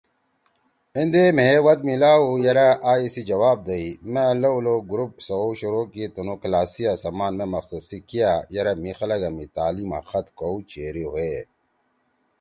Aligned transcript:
ایندے 0.95 1.23
مھیئے 1.35 1.57
ود 1.65 1.79
میلاؤ 1.87 2.21
ہُو 2.27 2.33
یرأ 2.45 2.67
آ 2.89 2.91
ایِسی 3.01 3.21
جواب 3.29 3.57
دئی۔ 3.67 3.87
مأ 4.13 4.23
لؤ 4.41 4.57
لؤ 4.65 4.77
گروپ 4.89 5.13
سوؤ 5.27 5.49
شروع 5.59 5.85
کی 5.93 6.03
تُنُو 6.13 6.35
کلاسیِا 6.41 6.91
سمان 7.03 7.33
مے 7.37 7.45
مقصد 7.53 7.81
سی 7.89 7.97
کیا 8.09 8.31
یرأ 8.55 8.73
مھی 8.81 8.91
خلگا 8.99 9.29
می 9.35 9.45
تعلیم 9.55 9.91
آں 9.97 10.03
خط 10.09 10.27
کؤ 10.39 10.57
چیری 10.71 11.03
ہُوئے۔ 11.09 11.35